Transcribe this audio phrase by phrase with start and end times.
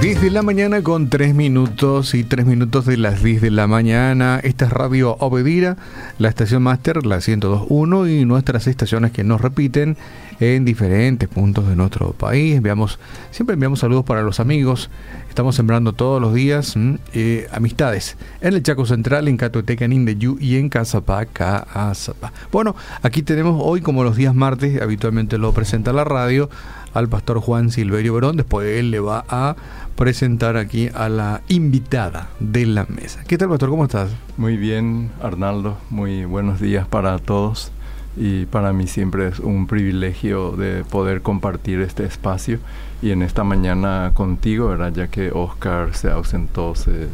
[0.00, 3.66] 10 de la mañana con 3 minutos y 3 minutos de las 10 de la
[3.66, 4.40] mañana.
[4.42, 5.76] Esta es Radio Obedira,
[6.18, 9.98] la estación máster, la 102.1 y nuestras estaciones que nos repiten
[10.40, 12.56] en diferentes puntos de nuestro país.
[12.56, 12.98] Enviamos,
[13.30, 14.88] siempre enviamos saludos para los amigos.
[15.28, 16.74] Estamos sembrando todos los días
[17.12, 22.32] eh, amistades en el Chaco Central, en Catoteca, en Indeyú y en Cazapá, Cazapá.
[22.50, 26.48] Bueno, aquí tenemos hoy, como los días martes, habitualmente lo presenta la radio,
[26.94, 28.36] al pastor Juan Silverio Verón.
[28.36, 29.56] Después él le va a
[29.96, 33.22] presentar aquí a la invitada de la mesa.
[33.26, 33.70] ¿Qué tal, pastor?
[33.70, 34.10] ¿Cómo estás?
[34.36, 35.76] Muy bien, Arnaldo.
[35.90, 37.72] Muy buenos días para todos.
[38.16, 42.58] Y para mí siempre es un privilegio de poder compartir este espacio
[43.02, 44.92] y en esta mañana contigo, ¿verdad?
[44.92, 47.08] Ya que Oscar se ausentó, se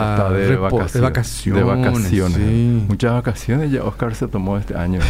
[0.00, 2.88] está, de, vacaciones, de, vacaciones.
[2.88, 5.00] Muchas vacaciones ya Oscar se tomó este año.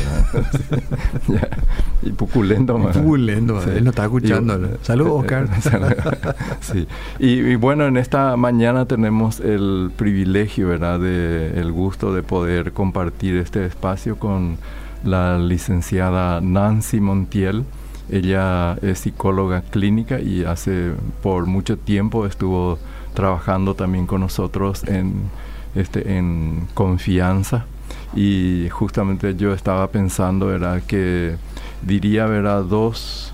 [2.03, 2.97] y puculento más.
[2.97, 4.79] Puculento, él no está escuchando.
[4.83, 5.49] Saludos, Oscar.
[6.61, 6.87] sí.
[7.19, 11.01] Y, bueno, en esta mañana tenemos el privilegio, ¿verdad?
[11.01, 14.59] De, el gusto de poder compartir este espacio con
[15.05, 17.65] la licenciada Nancy Montiel.
[18.11, 22.79] Ella es psicóloga clínica y hace por mucho tiempo estuvo
[23.15, 25.31] trabajando también con nosotros en,
[25.75, 27.67] este, en confianza.
[28.15, 31.37] Y justamente yo estaba pensando, era que
[31.83, 32.65] diría, ¿verdad?
[32.65, 33.33] Dos,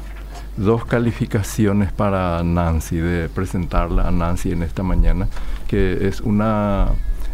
[0.57, 5.29] dos calificaciones para Nancy, de presentarla a Nancy en esta mañana,
[5.67, 6.89] que es una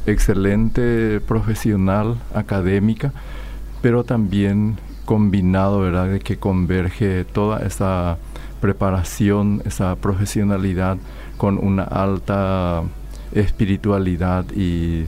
[0.06, 3.12] excelente profesional académica,
[3.82, 6.08] pero también combinado, ¿verdad?
[6.08, 8.18] De que converge toda esa
[8.60, 10.96] preparación, esa profesionalidad
[11.44, 12.84] con una alta
[13.34, 15.04] espiritualidad y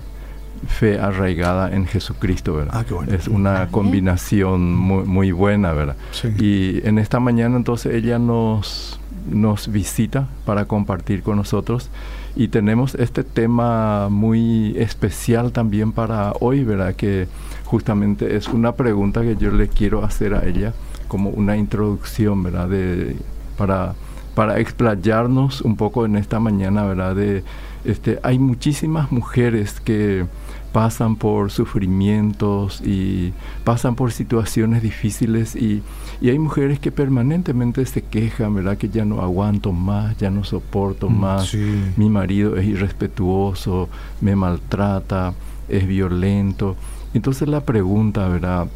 [0.69, 2.85] fe arraigada en Jesucristo, ¿verdad?
[2.91, 5.97] Ah, es una combinación muy, muy buena, ¿verdad?
[6.39, 11.89] Y en esta mañana entonces ella nos, nos visita para compartir con nosotros
[12.35, 16.97] y tenemos este tema muy especial también para hoy, ¿verdad?
[16.97, 17.29] Que
[17.65, 20.75] justamente es una pregunta que yo le quiero hacer a ella
[21.09, 22.69] como una introducción, ¿verdad?
[22.69, 23.17] De,
[23.57, 23.95] para
[24.37, 27.17] para explayarnos un poco en esta mañana, ¿verdad?
[27.17, 27.43] De,
[27.87, 30.27] este, hay muchísimas mujeres que
[30.75, 33.33] pasan por sufrimientos y
[33.65, 35.83] pasan por situaciones difíciles y,
[36.21, 38.77] y, hay mujeres que permanentemente se quejan, ¿verdad?
[38.77, 41.57] Que ya no aguanto más, ya no soporto mm, más,
[41.97, 43.89] mi marido es irrespetuoso,
[44.21, 45.33] me maltrata,
[45.71, 46.77] es violento.
[47.15, 48.67] Entonces la pregunta, ¿verdad?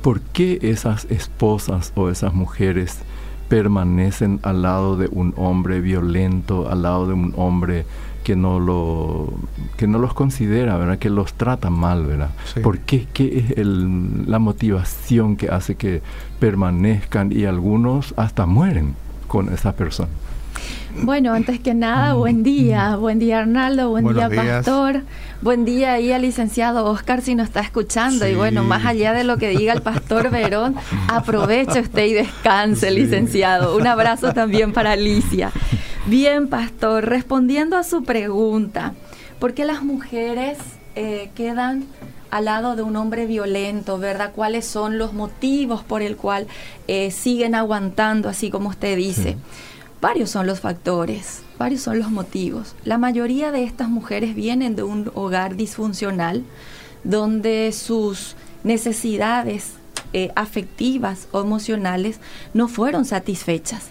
[0.00, 3.00] ¿Por qué esas esposas o esas mujeres
[3.50, 7.84] permanecen al lado de un hombre violento, al lado de un hombre
[8.22, 9.32] que no lo
[9.76, 10.98] que no los considera, ¿verdad?
[10.98, 12.30] Que los trata mal, ¿verdad?
[12.62, 13.08] ¿Por qué?
[13.12, 16.00] ¿Qué es el, la motivación que hace que
[16.38, 18.94] permanezcan y algunos hasta mueren
[19.26, 20.10] con esa persona?
[20.96, 22.96] Bueno, antes que nada, buen día.
[22.96, 23.90] Buen día, Arnaldo.
[23.90, 25.02] Buen día, Pastor.
[25.40, 28.26] Buen día ahí al licenciado Oscar si nos está escuchando.
[28.26, 30.74] Y bueno, más allá de lo que diga el Pastor Verón,
[31.08, 33.76] aproveche usted y descanse, licenciado.
[33.76, 35.52] Un abrazo también para Alicia.
[36.06, 38.94] Bien, Pastor, respondiendo a su pregunta,
[39.38, 40.58] ¿por qué las mujeres
[40.96, 41.84] eh, quedan
[42.30, 44.32] al lado de un hombre violento, ¿verdad?
[44.34, 46.46] ¿Cuáles son los motivos por el cual
[46.88, 49.36] eh, siguen aguantando, así como usted dice?
[50.00, 52.74] Varios son los factores, varios son los motivos.
[52.84, 56.42] La mayoría de estas mujeres vienen de un hogar disfuncional
[57.04, 58.34] donde sus
[58.64, 59.72] necesidades
[60.12, 62.18] eh, afectivas o emocionales
[62.54, 63.90] no fueron satisfechas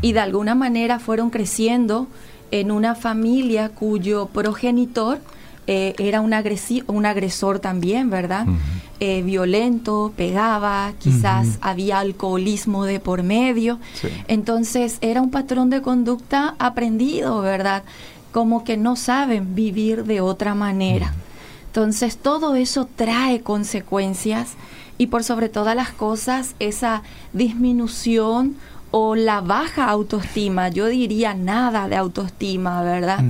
[0.00, 2.06] y de alguna manera fueron creciendo
[2.50, 5.18] en una familia cuyo progenitor
[5.70, 6.34] eh, era un,
[6.86, 8.46] un agresor también, ¿verdad?
[9.00, 13.78] Eh, violento, pegaba, quizás había alcoholismo de por medio.
[14.28, 17.82] Entonces era un patrón de conducta aprendido, ¿verdad?
[18.32, 21.12] Como que no saben vivir de otra manera.
[21.66, 24.54] Entonces todo eso trae consecuencias
[24.96, 27.02] y por sobre todas las cosas esa
[27.34, 28.56] disminución
[28.90, 33.22] o la baja autoestima, yo diría nada de autoestima, ¿verdad?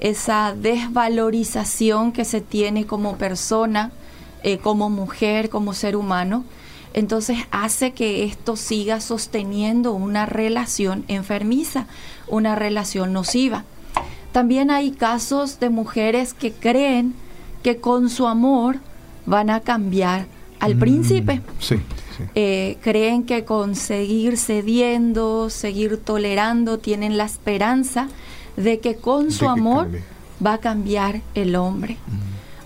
[0.00, 3.92] Esa desvalorización que se tiene como persona,
[4.42, 6.44] eh, como mujer, como ser humano,
[6.94, 11.86] entonces hace que esto siga sosteniendo una relación enfermiza,
[12.28, 13.64] una relación nociva.
[14.32, 17.14] También hay casos de mujeres que creen
[17.62, 18.78] que con su amor
[19.26, 20.26] van a cambiar
[20.58, 21.40] al mm, príncipe.
[21.58, 21.76] Sí.
[22.34, 28.08] Eh, creen que con seguir cediendo, seguir tolerando, tienen la esperanza
[28.56, 29.88] de que con su amor
[30.44, 31.96] va a cambiar el hombre.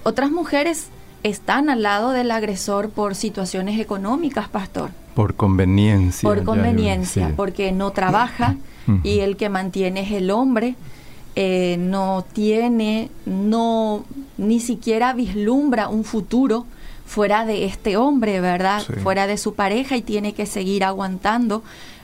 [0.03, 0.89] Otras mujeres
[1.23, 4.91] están al lado del agresor por situaciones económicas, pastor.
[5.15, 6.29] Por conveniencia.
[6.29, 8.57] Por conveniencia, porque no trabaja
[9.03, 10.75] y el que mantiene es el hombre.
[11.39, 14.05] Eh, no tiene, no,
[14.39, 16.65] ni siquiera vislumbra un futuro
[17.07, 18.83] fuera de este hombre, ¿verdad?
[19.03, 21.63] Fuera de su pareja y tiene que seguir aguantando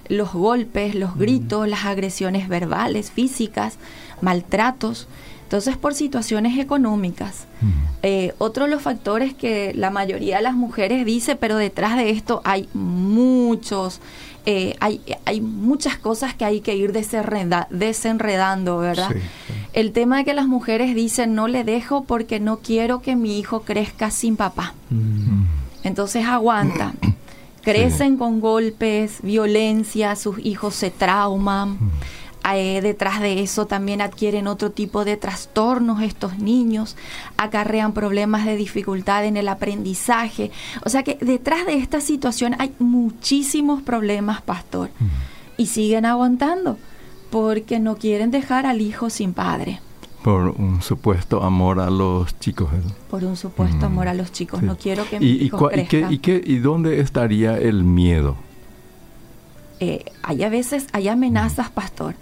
[0.08, 3.78] los golpes, los gritos, las agresiones verbales, físicas,
[4.20, 5.08] maltratos.
[5.44, 7.46] Entonces, por situaciones económicas.
[8.02, 12.10] Eh, otro de los factores que la mayoría de las mujeres dice, pero detrás de
[12.10, 14.00] esto hay muchos,
[14.46, 19.10] eh, hay, hay muchas cosas que hay que ir desenredando, ¿verdad?
[19.72, 23.38] El tema de que las mujeres dicen, no le dejo porque no quiero que mi
[23.38, 24.74] hijo crezca sin papá.
[25.82, 26.92] Entonces aguanta.
[27.62, 31.78] Crecen con golpes, violencia, sus hijos se trauman.
[32.54, 36.96] Eh, detrás de eso también adquieren otro tipo de trastornos estos niños,
[37.36, 40.50] acarrean problemas de dificultad en el aprendizaje.
[40.84, 44.90] O sea que detrás de esta situación hay muchísimos problemas, pastor.
[45.56, 46.78] Y siguen aguantando
[47.32, 49.80] porque no quieren dejar al hijo sin padre.
[50.22, 52.68] Por un supuesto amor a los chicos.
[53.10, 54.62] Por un supuesto amor a los chicos.
[54.62, 58.36] No quiero que mi ¿Y, hijo y, qué, ¿Y dónde estaría el miedo?
[59.80, 62.16] Eh, hay a veces, hay amenazas, pastor,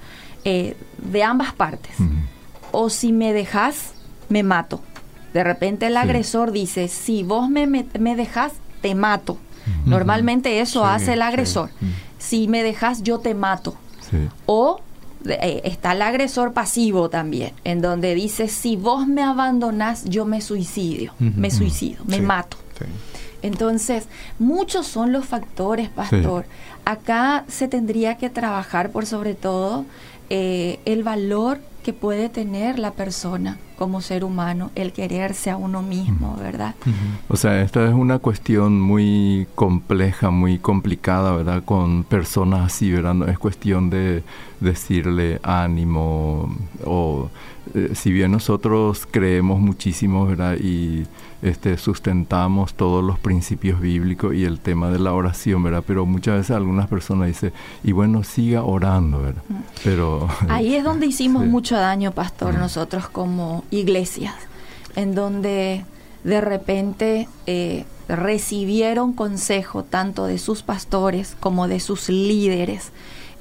[0.44, 1.96] eh, de ambas partes.
[2.70, 3.94] O si me dejas,
[4.28, 4.80] me mato.
[5.34, 9.38] De repente el agresor dice, si vos me, me, dejas, te mato.
[9.86, 11.70] Normalmente eso hace el agresor.
[12.18, 13.74] Si me dejas, yo te mato.
[14.46, 14.80] O
[15.26, 20.40] eh, está el agresor pasivo también, en donde dice, si vos me abandonás, yo me
[20.40, 22.56] suicidio, me suicido, me mato.
[23.42, 24.04] Entonces,
[24.38, 26.44] muchos son los factores, pastor.
[26.84, 29.84] Acá se tendría que trabajar por sobre todo
[30.30, 35.82] eh, el valor que puede tener la persona como ser humano, el quererse a uno
[35.82, 36.74] mismo, ¿verdad?
[37.28, 41.64] O sea, esta es una cuestión muy compleja, muy complicada, ¿verdad?
[41.64, 43.14] Con personas así, ¿verdad?
[43.14, 44.22] No es cuestión de
[44.60, 46.54] decirle ánimo
[46.84, 47.30] o
[47.74, 50.58] eh, si bien nosotros creemos muchísimo, ¿verdad?
[50.60, 51.06] Y
[51.42, 55.82] este, sustentamos todos los principios bíblicos y el tema de la oración, ¿verdad?
[55.86, 57.52] Pero muchas veces algunas personas dicen,
[57.82, 59.42] y bueno, siga orando, ¿verdad?
[59.48, 59.54] Mm.
[59.84, 60.28] Pero...
[60.48, 62.58] Ahí es donde hicimos mucho daño, pastor, mm.
[62.58, 64.34] nosotros como iglesias,
[64.96, 65.84] en donde
[66.24, 72.92] de repente eh, recibieron consejo tanto de sus pastores como de sus líderes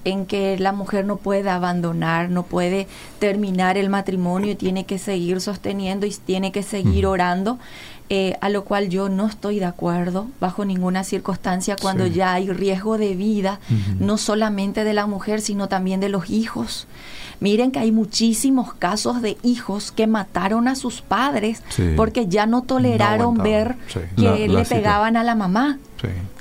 [0.06, 2.88] en que la mujer no puede abandonar, no puede
[3.20, 7.60] terminar el matrimonio y tiene que seguir sosteniendo y tiene que seguir orando,
[8.10, 12.50] eh, a lo cual yo no estoy de acuerdo bajo ninguna circunstancia cuando ya hay
[12.50, 13.60] riesgo de vida,
[14.00, 16.88] no solamente de la mujer, sino también de los hijos.
[17.40, 21.62] Miren que hay muchísimos casos de hijos que mataron a sus padres
[21.96, 23.76] porque ya no toleraron ver
[24.18, 25.78] que le pegaban a la mamá.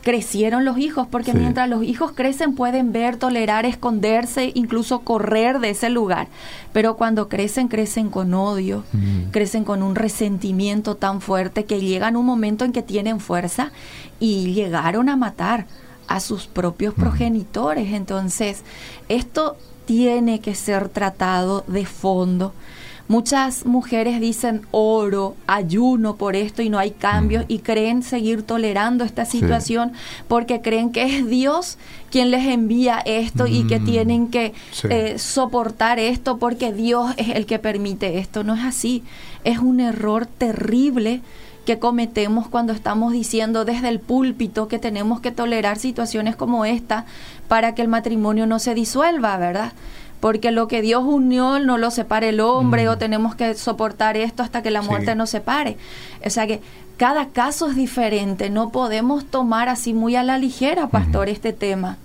[0.03, 5.71] Crecieron los hijos porque mientras los hijos crecen pueden ver, tolerar, esconderse, incluso correr de
[5.71, 6.29] ese lugar.
[6.73, 8.85] Pero cuando crecen, crecen con odio,
[9.33, 13.73] crecen con un resentimiento tan fuerte que llegan un momento en que tienen fuerza
[14.21, 15.67] y llegaron a matar
[16.07, 17.93] a sus propios progenitores.
[17.93, 18.63] Entonces,
[19.09, 22.53] esto tiene que ser tratado de fondo.
[23.09, 29.03] Muchas mujeres dicen oro, ayuno por esto y no hay cambios y creen seguir tolerando
[29.03, 29.93] esta situación
[30.29, 31.79] porque creen que es Dios
[32.11, 34.53] quien les envía esto y que tienen que
[34.91, 38.45] eh, soportar esto porque Dios es el que permite esto.
[38.45, 39.03] No es así.
[39.43, 41.23] Es un error terrible
[41.65, 47.07] que cometemos cuando estamos diciendo desde el púlpito que tenemos que tolerar situaciones como esta
[47.47, 49.73] para que el matrimonio no se disuelva, ¿verdad?
[50.21, 52.99] Porque lo que Dios unió no lo separe el hombre o mm.
[52.99, 55.77] tenemos que soportar esto hasta que la muerte nos separe.
[56.25, 56.61] O sea que
[56.97, 61.97] cada caso es diferente, no podemos tomar así muy a la ligera, pastor, este tema.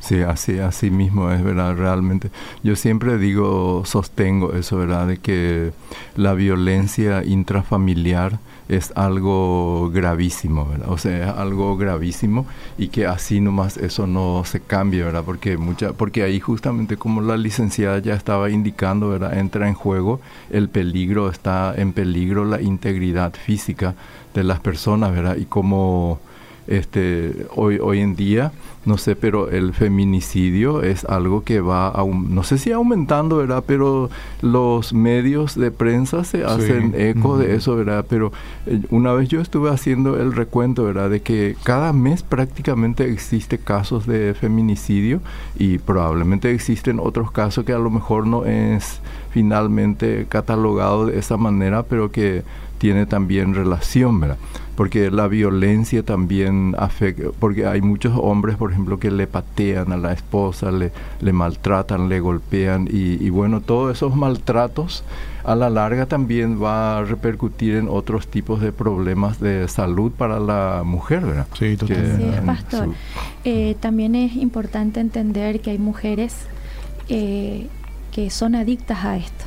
[0.00, 1.74] Sí, así, así mismo es, ¿verdad?
[1.76, 2.30] Realmente.
[2.62, 5.08] Yo siempre digo, sostengo eso, ¿verdad?
[5.08, 5.72] De que
[6.16, 10.90] la violencia intrafamiliar es algo gravísimo, ¿verdad?
[10.90, 12.46] O sea, es algo gravísimo
[12.76, 15.24] y que así nomás eso no se cambie, ¿verdad?
[15.24, 19.38] Porque mucha, porque ahí justamente como la licenciada ya estaba indicando, ¿verdad?
[19.38, 20.20] Entra en juego
[20.50, 23.94] el peligro, está en peligro la integridad física
[24.34, 25.36] de las personas, ¿verdad?
[25.36, 26.20] Y como
[26.68, 28.52] este hoy hoy en día
[28.88, 33.62] no sé, pero el feminicidio es algo que va, a, no sé si aumentando, ¿verdad?
[33.66, 34.08] Pero
[34.40, 38.06] los medios de prensa se hacen eco de eso, ¿verdad?
[38.08, 38.32] Pero
[38.66, 41.10] eh, una vez yo estuve haciendo el recuento, ¿verdad?
[41.10, 45.20] De que cada mes prácticamente existe casos de feminicidio
[45.58, 51.36] y probablemente existen otros casos que a lo mejor no es finalmente catalogado de esa
[51.36, 52.42] manera, pero que
[52.78, 54.38] tiene también relación, ¿verdad?
[54.76, 59.96] Porque la violencia también afecta, porque hay muchos hombres, por ejemplo, que le patean a
[59.96, 65.02] la esposa, le, le maltratan, le golpean y, y bueno, todos esos maltratos
[65.44, 70.38] a la larga también va a repercutir en otros tipos de problemas de salud para
[70.38, 71.46] la mujer, ¿verdad?
[71.58, 72.38] Sí, totalmente.
[72.38, 72.88] Sí, pastor.
[73.44, 76.36] Eh, también es importante entender que hay mujeres
[77.08, 77.66] eh,
[78.12, 79.44] que son adictas a esto.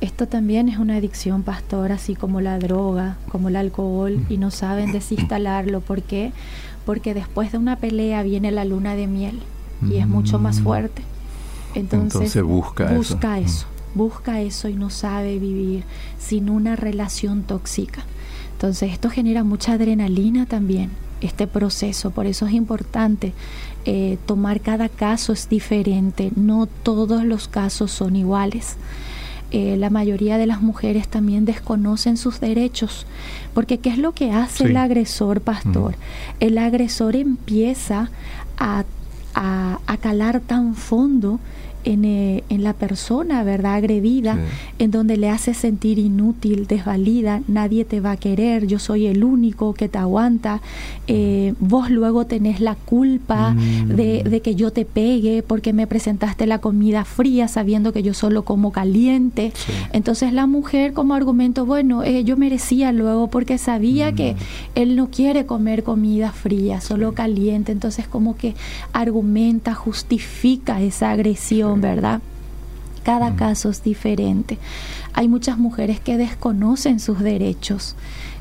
[0.00, 4.50] Esto también es una adicción, pastor, así como la droga, como el alcohol, y no
[4.50, 5.80] saben desinstalarlo.
[5.80, 6.32] ¿Por qué?
[6.86, 9.40] Porque después de una pelea viene la luna de miel
[9.88, 10.62] y es mucho más mm.
[10.62, 11.02] fuerte.
[11.74, 15.84] Entonces, busca, busca eso busca eso y no sabe vivir
[16.18, 18.04] sin una relación tóxica.
[18.52, 20.90] Entonces esto genera mucha adrenalina también,
[21.20, 23.32] este proceso, por eso es importante
[23.84, 28.76] eh, tomar cada caso es diferente, no todos los casos son iguales.
[29.52, 33.06] Eh, la mayoría de las mujeres también desconocen sus derechos,
[33.52, 35.96] porque ¿qué es lo que hace el agresor, pastor?
[36.38, 38.10] El agresor empieza
[38.58, 38.84] a,
[39.34, 41.38] a calar tan fondo
[41.82, 43.76] eh, en, la persona, ¿verdad?
[43.76, 44.36] Agredida,
[44.78, 49.24] en donde le hace sentir inútil, desvalida, nadie te va a querer, yo soy el
[49.24, 50.60] único que te aguanta,
[51.06, 53.94] eh, vos luego tenés la culpa mm.
[53.94, 58.44] de, que yo te pegue porque me presentaste la comida fría sabiendo que yo solo
[58.44, 59.54] como caliente.
[59.94, 64.36] Entonces la mujer como argumento, bueno, eh, yo merecía luego porque sabía que mm.
[64.74, 68.54] él no quiere comer comida fría, solo caliente, entonces como que
[68.92, 69.19] argumenta,
[69.74, 72.20] justifica esa agresión ¿verdad?
[73.02, 74.58] Cada caso es diferente.
[75.14, 77.96] Hay muchas mujeres que desconocen sus derechos.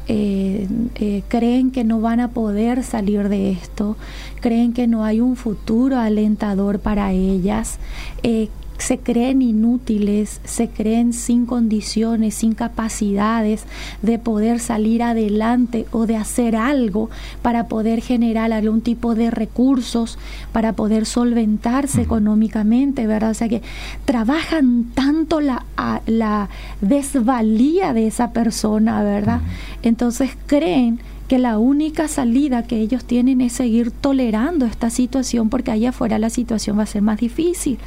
[0.08, 3.96] Eh, eh, creen que no van a poder salir de esto,
[4.42, 7.78] creen que no hay un futuro alentador para ellas,
[8.24, 13.66] eh, se creen inútiles, se creen sin condiciones, sin capacidades
[14.02, 17.10] de poder salir adelante o de hacer algo
[17.42, 20.18] para poder generar algún tipo de recursos,
[20.52, 23.32] para poder solventarse económicamente, ¿verdad?
[23.32, 23.62] O sea que
[24.06, 25.66] trabajan tanto la,
[26.06, 26.50] la
[26.82, 29.42] desvalía de esa persona, ¿verdad?
[29.84, 35.70] Entonces creen que la única salida que ellos tienen es seguir tolerando esta situación porque
[35.70, 37.78] allá afuera la situación va a ser más difícil.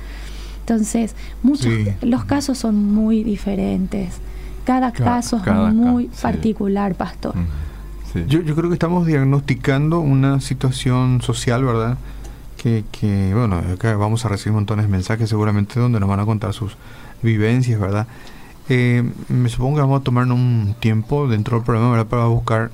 [0.72, 4.14] Entonces, muchos, los casos son muy diferentes.
[4.64, 7.34] Cada, caso es muy particular, pastor.
[8.26, 11.98] Yo, yo creo que estamos diagnosticando una situación social, ¿verdad?
[12.56, 16.24] Que, que, bueno, acá vamos a recibir montones de mensajes seguramente donde nos van a
[16.24, 16.76] contar sus
[17.22, 18.06] vivencias, ¿verdad?
[18.68, 22.06] Eh, me supongo que vamos a tomar un tiempo dentro del programa, ¿verdad?
[22.06, 22.70] Para buscar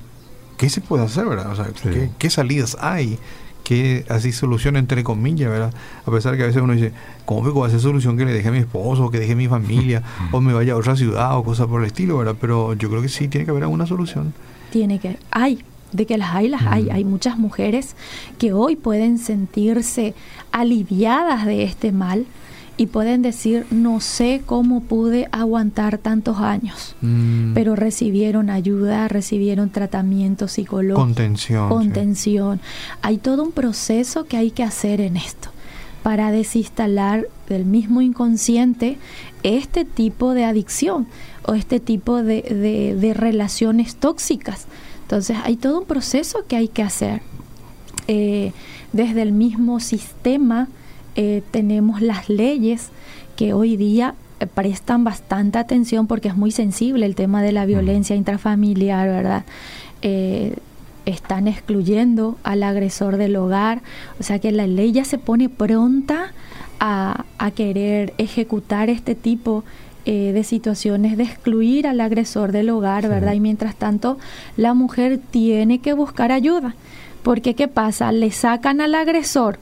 [0.57, 1.51] qué se puede hacer, ¿verdad?
[1.51, 3.19] O sea, qué, qué, salidas hay
[3.63, 5.73] que así solución entre comillas, ¿verdad?
[6.05, 6.91] A pesar que a veces uno dice,
[7.25, 10.03] ¿cómo puedo hacer solución que le deje a mi esposo, que deje a mi familia,
[10.31, 12.35] o me vaya a otra ciudad o cosas por el estilo, ¿verdad?
[12.39, 14.33] Pero yo creo que sí tiene que haber alguna solución.
[14.71, 16.89] Tiene que, hay, de que las hay, las hay.
[16.89, 17.95] Hay muchas mujeres
[18.37, 20.13] que hoy pueden sentirse
[20.51, 22.25] aliviadas de este mal,
[22.79, 27.53] y pueden decir, no sé cómo pude aguantar tantos años, mm.
[27.53, 31.01] pero recibieron ayuda, recibieron tratamiento psicológico.
[31.01, 31.67] Contención.
[31.67, 32.61] Contención.
[33.01, 35.49] Hay todo un proceso que hay que hacer en esto
[36.03, 38.97] para desinstalar del mismo inconsciente
[39.43, 41.05] este tipo de adicción
[41.45, 44.67] o este tipo de, de, relaciones tóxicas.
[45.01, 47.21] Entonces hay todo un proceso que hay que hacer.
[48.07, 48.53] Eh,
[48.93, 50.69] desde el mismo sistema
[51.15, 52.89] eh, tenemos las leyes
[53.35, 57.65] que hoy día eh, prestan bastante atención porque es muy sensible el tema de la
[57.65, 59.43] violencia intrafamiliar, ¿verdad?
[60.01, 60.55] Eh,
[61.05, 63.81] están excluyendo al agresor del hogar,
[64.19, 66.33] o sea que la ley ya se pone pronta
[66.79, 67.25] a,
[67.55, 69.63] querer ejecutar este tipo
[70.05, 73.33] de situaciones de excluir al agresor del hogar, ¿verdad?
[73.33, 74.17] Y mientras tanto,
[74.57, 76.75] la mujer tiene que buscar ayuda,
[77.21, 78.11] porque ¿qué pasa?
[78.11, 79.59] Le sacan al agresor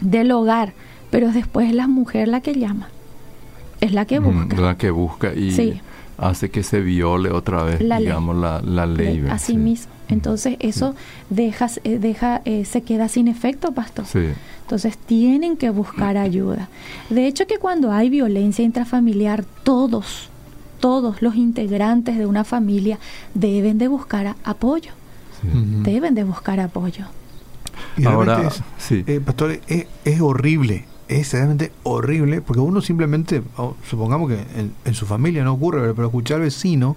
[0.00, 0.72] del hogar,
[1.10, 2.88] pero después es la mujer la que llama,
[3.80, 4.56] es la que busca.
[4.60, 5.80] La que busca y
[6.18, 9.24] hace que se viole otra vez, digamos, La, la, ley.
[9.30, 9.92] así mismo.
[10.08, 10.94] Entonces eso
[11.30, 14.04] deja, eh, deja eh, se queda sin efecto, pastor.
[14.62, 16.68] Entonces tienen que buscar ayuda.
[17.10, 20.28] De hecho que cuando hay violencia intrafamiliar, todos,
[20.80, 22.98] todos los integrantes de una familia
[23.34, 24.92] deben de buscar apoyo.
[25.42, 27.04] Deben de buscar apoyo.
[27.98, 29.04] Y Ahora, sí.
[29.06, 33.42] Eh, pastor, es, horrible, es realmente horrible, porque uno simplemente,
[33.88, 34.38] supongamos que
[34.84, 36.96] en, su familia no ocurre, pero escuchar vecinos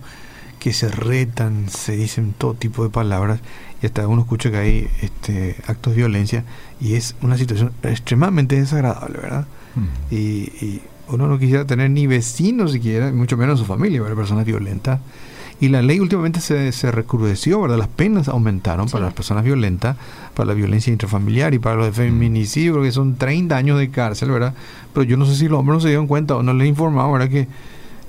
[0.60, 3.40] que se retan, se dicen todo tipo de palabras,
[3.82, 6.46] y hasta uno escucha que hay este, actos de violencia,
[6.80, 9.48] y es una situación extremadamente desagradable, ¿verdad?
[9.76, 10.14] Mm.
[10.16, 14.16] Y, uno no quisiera tener ni vecinos siquiera, mucho menos su familia, ¿verdad?
[14.16, 15.02] personas violentas.
[15.62, 17.78] Y la ley últimamente se, se recrudeció, ¿verdad?
[17.78, 19.96] Las penas aumentaron para las personas violentas,
[20.34, 24.56] para la violencia intrafamiliar y para los feminicidios, que son 30 años de cárcel, ¿verdad?
[24.92, 27.14] Pero yo no sé si los hombres no se dieron cuenta o no les informaban,
[27.14, 27.30] ¿verdad?
[27.30, 27.48] Que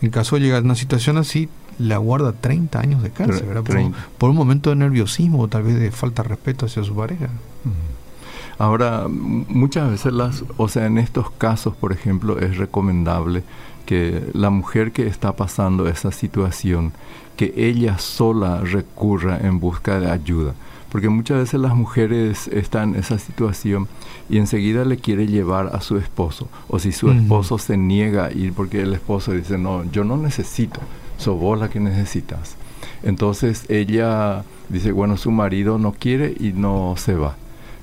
[0.00, 3.64] en caso de llegar a una situación así, la guarda 30 años de cárcel, ¿verdad?
[4.16, 7.28] Por, un momento de nerviosismo o tal vez de falta de respeto hacia su pareja.
[8.59, 13.42] Ahora, muchas veces las, o sea, en estos casos, por ejemplo, es recomendable
[13.83, 16.93] que la mujer que está pasando esa situación,
[17.37, 20.55] que ella sola recurra en busca de ayuda.
[20.91, 23.89] Porque muchas veces las mujeres están en esa situación
[24.29, 26.49] y enseguida le quiere llevar a su esposo.
[26.69, 30.19] O si su esposo se niega a ir porque el esposo dice, no, yo no
[30.19, 30.81] necesito,
[31.17, 32.57] sos vos la que necesitas.
[33.03, 37.37] Entonces ella dice, bueno, su marido no quiere y no se va.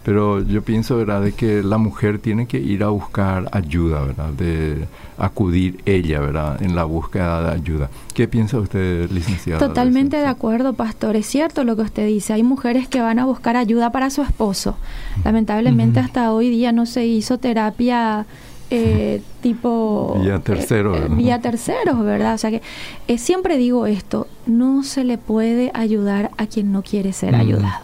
[0.03, 4.29] Pero yo pienso, ¿verdad?, de que la mujer tiene que ir a buscar ayuda, ¿verdad?,
[4.29, 4.87] de
[5.17, 7.89] acudir ella, ¿verdad?, en la búsqueda de ayuda.
[8.13, 9.59] ¿Qué piensa usted, licenciada?
[9.59, 11.15] Totalmente de, acuerdo, pastor.
[11.15, 12.33] Es cierto lo que usted dice.
[12.33, 14.77] Hay mujeres que van a buscar ayuda para su esposo.
[15.23, 18.25] Lamentablemente hasta hoy día no se hizo terapia
[18.69, 20.17] eh, tipo...
[20.21, 20.95] Vía eh, tercero.
[20.95, 22.35] Eh, vía terceros, ¿verdad?
[22.35, 22.61] O sea que
[23.07, 27.83] eh, siempre digo esto, no se le puede ayudar a quien no quiere ser ayudado.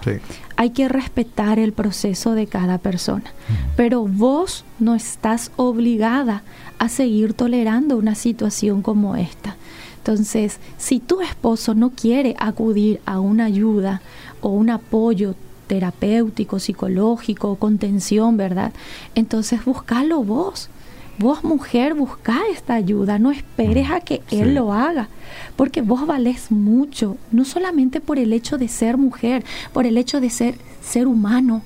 [0.57, 3.33] Hay que respetar el proceso de cada persona,
[3.75, 6.43] pero vos no estás obligada
[6.79, 9.55] a seguir tolerando una situación como esta.
[9.97, 14.01] Entonces, si tu esposo no quiere acudir a una ayuda
[14.39, 15.35] o un apoyo
[15.67, 18.71] terapéutico, psicológico, contención, ¿verdad?
[19.15, 20.69] Entonces, búscalo vos.
[21.17, 25.07] Vos mujer, busca esta ayuda, no esperes a que él lo haga,
[25.55, 30.19] porque vos valés mucho, no solamente por el hecho de ser mujer, por el hecho
[30.19, 31.61] de ser ser humano.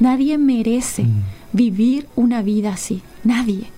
[0.00, 1.22] Nadie merece mm.
[1.52, 3.68] vivir una vida así, nadie.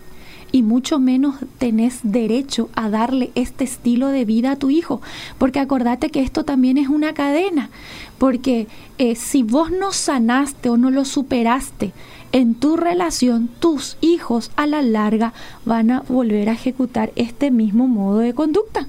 [0.50, 5.02] Y mucho menos tenés derecho a darle este estilo de vida a tu hijo,
[5.38, 7.70] porque acordate que esto también es una cadena,
[8.18, 8.66] porque
[8.98, 11.92] eh, si vos no sanaste o no lo superaste,
[12.36, 15.32] en tu relación, tus hijos a la larga
[15.64, 18.86] van a volver a ejecutar este mismo modo de conducta.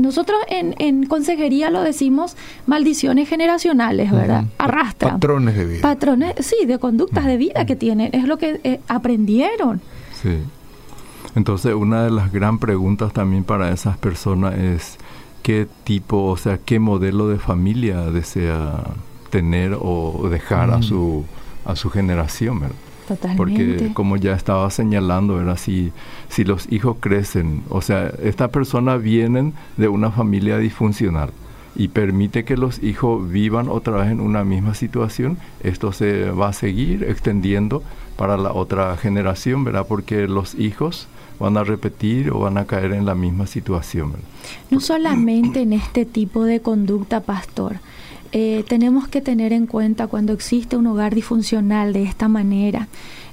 [0.00, 4.46] Nosotros en, consejería lo decimos maldiciones generacionales, ¿verdad?
[4.58, 5.14] Arrastran.
[5.14, 5.82] Patrones de vida.
[5.82, 8.10] Patrones, sí, de conductas de vida que tienen.
[8.12, 9.80] Es lo que eh, aprendieron.
[10.20, 10.38] Sí.
[11.36, 14.96] Entonces, una de las gran preguntas también para esas personas es
[15.44, 18.82] qué tipo, o sea, qué modelo de familia desea
[19.30, 21.24] tener o dejar a su
[21.64, 22.76] a su generación, ¿verdad?
[23.08, 23.36] Totalmente.
[23.36, 25.58] Porque como ya estaba señalando, ¿verdad?
[25.58, 25.92] Si,
[26.28, 31.30] si los hijos crecen, o sea, estas personas vienen de una familia disfuncional
[31.76, 36.48] y permite que los hijos vivan otra vez en una misma situación, esto se va
[36.48, 37.82] a seguir extendiendo
[38.16, 39.86] para la otra generación, ¿verdad?
[39.86, 41.08] Porque los hijos
[41.40, 44.12] van a repetir o van a caer en la misma situación.
[44.12, 44.26] ¿verdad?
[44.70, 47.76] No solamente en este tipo de conducta, pastor,
[48.36, 52.88] eh, tenemos que tener en cuenta cuando existe un hogar disfuncional de esta manera,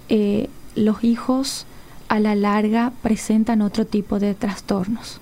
[0.09, 1.65] eh, los hijos
[2.07, 5.19] a la larga presentan otro tipo de trastornos.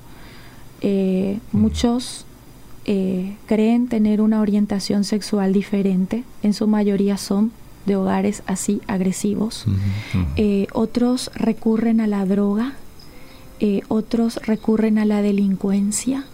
[0.81, 2.25] Eh, muchos
[3.45, 7.51] creen tener una orientación sexual diferente, en su mayoría son
[7.85, 9.65] de hogares así agresivos.
[10.73, 12.73] otros recurren a la droga,
[13.89, 16.25] otros recurren a la delincuencia,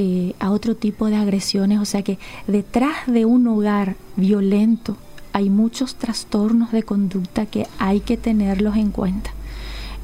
[0.00, 1.80] eh, a otro tipo de agresiones.
[1.80, 4.96] O sea que detrás de un hogar violento
[5.32, 9.30] hay muchos trastornos de conducta que hay que tenerlos en cuenta.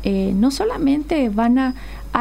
[0.03, 1.75] Eh, no solamente van a,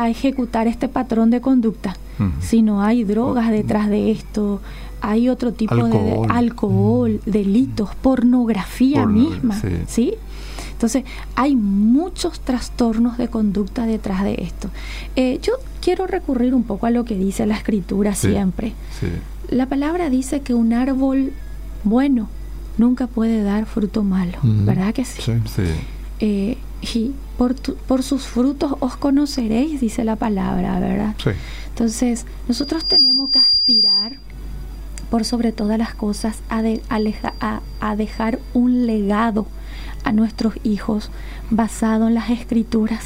[0.08, 1.96] ejecutar este patrón de conducta,
[2.40, 4.60] sino hay drogas detrás de esto,
[5.02, 10.14] hay otro tipo de alcohol, delitos, pornografía misma, sí.
[10.84, 14.69] Entonces, hay muchos trastornos de conducta detrás de esto.
[15.15, 18.74] Eh, yo quiero recurrir un poco a lo que dice la escritura siempre.
[19.50, 21.32] La palabra dice que un árbol
[21.86, 22.28] bueno
[22.78, 25.22] nunca puede dar fruto malo, ¿verdad que sí?
[25.22, 25.63] sí.
[26.19, 31.15] Eh, y por, por sus frutos os conoceréis, dice la palabra, ¿verdad?
[31.24, 31.30] Sí.
[31.69, 34.17] Entonces, nosotros tenemos que aspirar
[35.10, 39.48] por sobre todas las cosas a, a, a dejar un legado
[40.04, 41.10] a nuestros hijos
[41.50, 43.04] basado en las escrituras,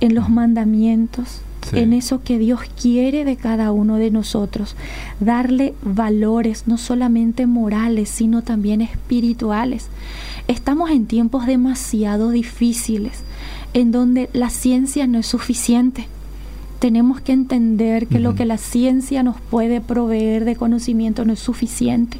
[0.00, 1.40] en los mandamientos,
[1.72, 4.76] en eso que Dios quiere de cada uno de nosotros,
[5.20, 9.88] darle valores no solamente morales, sino también espirituales.
[10.48, 13.22] Estamos en tiempos demasiado difíciles,
[13.74, 16.06] en donde la ciencia no es suficiente.
[16.78, 21.40] Tenemos que entender que lo que la ciencia nos puede proveer de conocimiento no es
[21.40, 22.18] suficiente.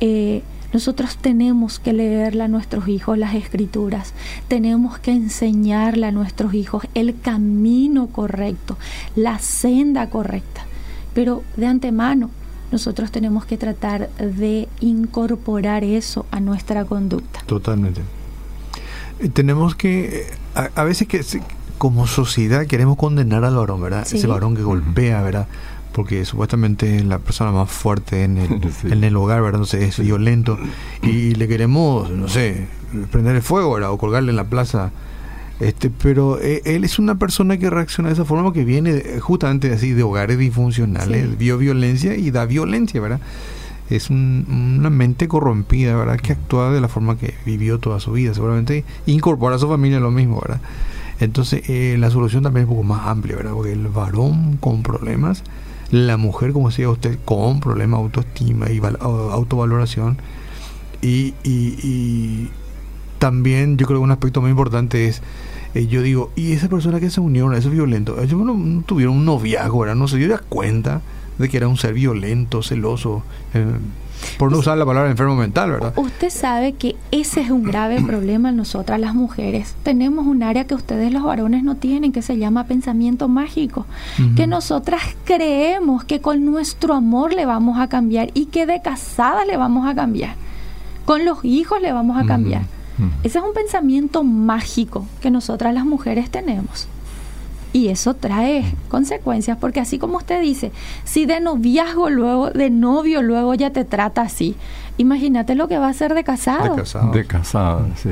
[0.00, 4.14] Eh, nosotros tenemos que leerle a nuestros hijos las escrituras,
[4.48, 8.76] tenemos que enseñarle a nuestros hijos el camino correcto,
[9.16, 10.66] la senda correcta.
[11.12, 12.30] pero de antemano
[12.70, 17.40] nosotros tenemos que tratar de incorporar eso a nuestra conducta.
[17.46, 18.00] Totalmente.
[19.18, 21.24] Eh, tenemos que, eh, a, veces que
[21.78, 24.06] como sociedad queremos condenar al varón, ¿verdad?
[24.10, 25.48] Ese varón que golpea, ¿verdad?
[25.92, 28.60] Porque supuestamente es la persona más fuerte en el,
[28.92, 29.60] en el hogar, ¿verdad?
[29.62, 30.58] Entonces es violento
[31.02, 32.66] y le queremos, no sé,
[33.10, 33.90] prender el fuego, ¿verdad?
[33.90, 34.92] O colgarle en la plaza
[35.60, 39.70] este, pero eh, él es una persona que reacciona de esa forma que viene justamente
[39.72, 43.20] así de hogares disfuncionales, vio violencia y da violencia, ¿verdad?
[43.90, 46.16] Es una mente corrompida, ¿verdad?
[46.16, 50.00] Que actúa de la forma que vivió toda su vida, seguramente incorpora a su familia
[50.00, 50.62] lo mismo, ¿verdad?
[51.18, 53.52] Entonces, eh, la solución también es un poco más amplia, ¿verdad?
[53.52, 55.42] Porque el varón con problemas,
[55.90, 60.18] la mujer, como decía usted, con problemas de autoestima y autovaloración,
[61.02, 62.50] y, y, y
[63.18, 65.22] también yo creo que un aspecto muy importante es
[65.74, 69.18] eh, yo digo, y esa persona que se unió a ese violento, ellos no, tuvieron
[69.18, 69.94] un noviazgo, ¿verdad?
[69.94, 71.00] No se dio cuenta
[71.40, 73.22] de que era un ser violento, celoso,
[73.54, 73.66] eh,
[74.38, 75.92] por no usar la palabra enfermo mental, ¿verdad?
[75.96, 79.74] Usted sabe que ese es un grave problema en nosotras las mujeres.
[79.82, 83.86] Tenemos un área que ustedes los varones no tienen, que se llama pensamiento mágico,
[84.36, 89.44] que nosotras creemos que con nuestro amor le vamos a cambiar y que de casada
[89.44, 90.34] le vamos a cambiar,
[91.04, 92.62] con los hijos le vamos a cambiar.
[93.22, 96.86] Ese es un pensamiento mágico que nosotras las mujeres tenemos.
[97.72, 100.72] Y eso trae consecuencias, porque así como usted dice,
[101.04, 104.56] si de noviazgo luego, de novio luego ya te trata así,
[104.98, 106.76] imagínate lo que va a ser de casado.
[107.12, 108.10] De casado, sí.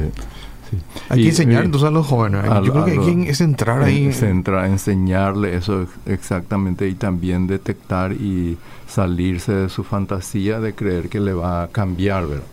[1.09, 2.45] Hay que enseñar entonces a los jóvenes.
[2.65, 4.11] Yo creo que es entrar ahí.
[4.21, 11.21] entrar, enseñarle eso exactamente y también detectar y salirse de su fantasía de creer que
[11.21, 12.45] le va a cambiar, ¿verdad?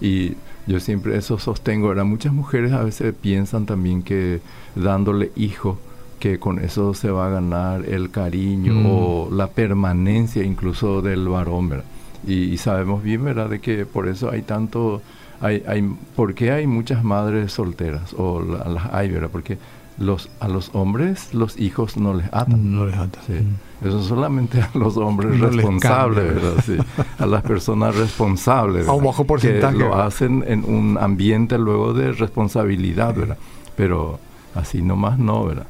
[0.00, 0.34] Y
[0.66, 2.04] yo siempre eso sostengo, ¿verdad?
[2.04, 4.40] Muchas mujeres a veces piensan también que
[4.74, 5.78] dándole hijo,
[6.18, 8.86] que con eso se va a ganar el cariño mm.
[8.86, 11.84] o la permanencia incluso del varón, ¿verdad?
[12.26, 13.48] Y, sabemos bien, ¿verdad?
[13.48, 15.00] De que por eso hay tanto,
[15.40, 18.12] hay, hay, ¿por qué hay muchas madres solteras?
[18.14, 19.30] O las hay, ¿verdad?
[19.30, 19.56] Porque
[19.98, 22.74] los, a los hombres los hijos no les atan.
[22.74, 23.22] No les atan.
[23.26, 23.32] Sí.
[23.32, 23.86] Mm.
[23.86, 26.64] Eso solamente a los hombres responsables, ¿verdad?
[26.66, 26.76] Sí.
[27.18, 28.88] A las personas responsables.
[28.88, 29.76] A un bajo porcentaje.
[29.76, 33.38] Que lo hacen en un ambiente luego de responsabilidad, ¿verdad?
[33.76, 34.18] Pero
[34.54, 35.66] así nomás no, ¿verdad?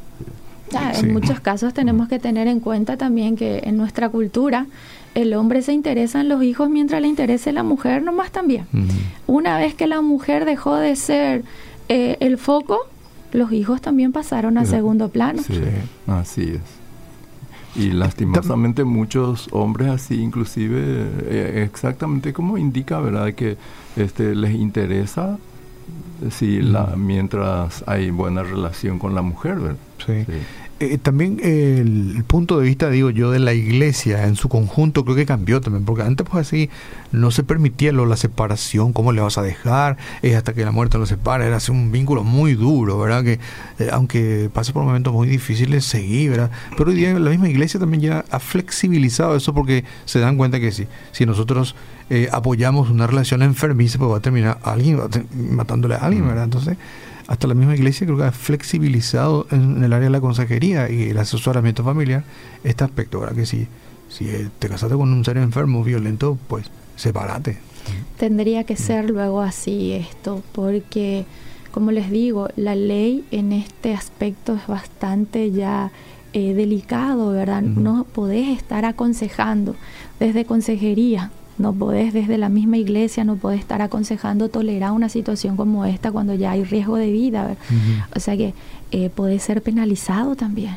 [0.72, 4.66] En muchos casos tenemos que tener en cuenta también que en nuestra cultura
[5.14, 8.66] el hombre se interesa en los hijos mientras le interese la mujer nomás también.
[9.26, 11.44] Una vez que la mujer dejó de ser
[11.88, 12.78] eh, el foco,
[13.32, 15.42] los hijos también pasaron a segundo plano.
[15.42, 15.60] Sí,
[16.06, 16.78] así es.
[17.76, 23.34] Y lastimosamente muchos hombres así, inclusive, eh, exactamente como indica, ¿verdad?
[23.34, 23.56] Que
[23.96, 25.38] este les interesa
[26.30, 29.76] si la, mientras hay buena relación con la mujer, ¿verdad?
[30.04, 30.24] sí.
[30.80, 35.16] Eh, también el, punto de vista, digo yo, de la iglesia en su conjunto creo
[35.16, 36.70] que cambió también, porque antes pues así
[37.10, 40.70] no se permitía lo, la separación, cómo le vas a dejar, es hasta que la
[40.70, 43.24] muerte lo separa, era así un vínculo muy duro, ¿verdad?
[43.24, 43.40] Que
[43.80, 46.52] eh, aunque pase por momentos muy difíciles, seguir, ¿verdad?
[46.76, 50.60] Pero hoy día la misma iglesia también ya ha flexibilizado eso porque se dan cuenta
[50.60, 51.74] que sí, si nosotros
[52.08, 55.00] eh, apoyamos una relación enfermiza, pues va a terminar alguien
[55.34, 56.44] matándole a alguien, ¿verdad?
[56.44, 56.76] Entonces
[57.28, 61.10] hasta la misma iglesia creo que ha flexibilizado en, el área de la consejería y
[61.10, 62.24] el asesoramiento familiar
[62.64, 63.36] este aspecto, ¿verdad?
[63.36, 63.68] Que si,
[64.08, 64.26] si
[64.58, 67.58] te casaste con un ser enfermo, violento, pues sepárate.
[68.18, 71.26] Tendría que ser luego así esto, porque
[71.70, 75.92] como les digo, la ley en este aspecto es bastante ya
[76.32, 77.60] eh, delicado, ¿verdad?
[77.62, 79.76] No podés estar aconsejando
[80.18, 85.56] desde consejería no podés desde la misma iglesia, no podés estar aconsejando tolerar una situación
[85.56, 87.56] como esta cuando ya hay riesgo de vida.
[88.14, 88.54] O sea que
[88.90, 90.76] eh, puede ser penalizado también.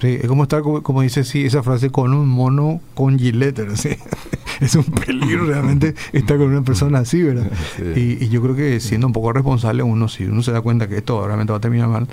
[0.00, 3.58] Sí, es como estar, como, dice sí, esa frase, con un mono con gilet.
[4.60, 7.50] es un peligro realmente estar con una persona así, ¿verdad?
[7.96, 10.98] Y, yo creo que siendo un poco responsable, uno, si uno se da cuenta que
[10.98, 12.08] esto realmente va a terminar mal,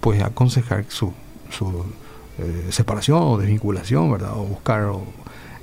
[0.00, 1.12] pues aconsejar su,
[1.50, 1.84] su
[2.38, 4.32] eh, separación o desvinculación, ¿verdad?
[4.34, 5.04] O buscar o,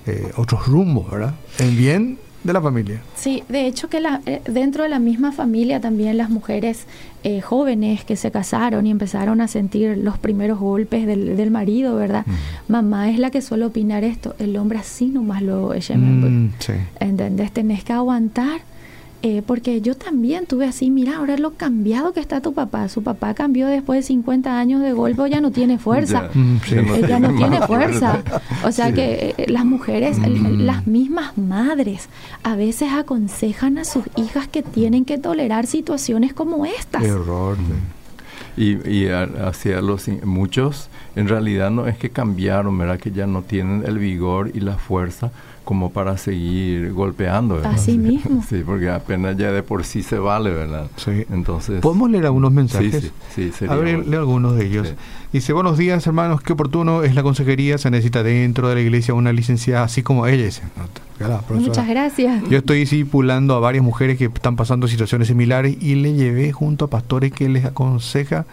[0.07, 1.33] eh, otros rumbos, ¿verdad?
[1.59, 3.01] En bien de la familia.
[3.15, 6.85] Sí, de hecho que la, eh, dentro de la misma familia también las mujeres
[7.23, 11.95] eh, jóvenes que se casaron y empezaron a sentir los primeros golpes del, del marido,
[11.95, 12.25] ¿verdad?
[12.67, 15.69] Mamá es la que suele opinar esto, el hombre así nomás lo...
[15.69, 16.73] Mm, sí.
[16.99, 17.51] ¿Entendés?
[17.53, 18.61] Tenés que aguantar
[19.25, 22.89] eh, porque yo también tuve así, mira, ahora lo cambiado que está tu papá.
[22.89, 26.29] Su papá cambió después de 50 años de golpe, ya no tiene fuerza.
[27.07, 28.21] Ya, no, tiene fuerza.
[28.65, 30.63] O sea que eh, las mujeres, mm.
[30.63, 32.09] las mismas madres,
[32.43, 37.01] a veces aconsejan a sus hijas que tienen que tolerar situaciones como estas.
[37.01, 37.55] error.
[38.57, 42.99] Y, y hacia los muchos, en realidad no es que cambiaron, ¿verdad?
[42.99, 45.31] Que ya no tienen el vigor y la fuerza
[45.63, 47.55] como para seguir golpeando.
[47.55, 47.73] ¿verdad?
[47.73, 48.43] Así mismo.
[48.47, 50.87] Sí, porque apenas ya de por sí se vale, ¿verdad?
[50.97, 51.25] Sí.
[51.31, 51.81] Entonces.
[51.81, 53.11] ¿Podemos leer algunos mensajes?
[53.33, 54.93] Sí, sí, A ver, leo algunos de ellos.
[55.33, 59.15] Dice, buenos días hermanos, qué oportuno es la consejería, se necesita dentro de la iglesia
[59.15, 60.47] una licenciada así como ella.
[61.49, 62.47] Muchas gracias.
[62.51, 66.85] Yo estoy discipulando a varias mujeres que están pasando situaciones similares y le llevé junto
[66.85, 68.45] a pastores que les aconseja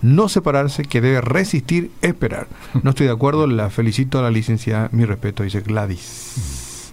[0.00, 2.46] no separarse, que debe resistir, esperar.
[2.84, 6.92] No estoy de acuerdo, la felicito a la licenciada, mi respeto, dice Gladys.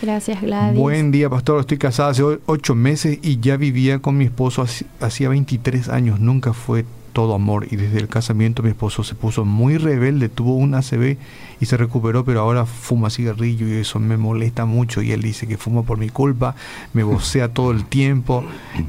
[0.00, 0.78] Gracias, Gladys.
[0.78, 1.58] Buen día, pastor.
[1.58, 4.64] Estoy casada hace ocho meses y ya vivía con mi esposo
[5.00, 6.20] hacía 23 años.
[6.20, 7.66] Nunca fue todo amor.
[7.70, 11.16] Y desde el casamiento mi esposo se puso muy rebelde, tuvo un ACV
[11.60, 15.02] y se recuperó, pero ahora fuma cigarrillo y eso me molesta mucho.
[15.02, 16.54] Y él dice que fuma por mi culpa,
[16.92, 18.44] me vocea todo el tiempo.